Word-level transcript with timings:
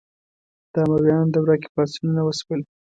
د 0.73 0.75
امویانو 0.85 1.31
دوره 1.35 1.55
کې 1.61 1.69
پاڅونونه 1.75 2.21
وشول 2.23 2.61